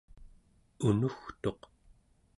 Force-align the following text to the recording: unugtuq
unugtuq 0.87 1.61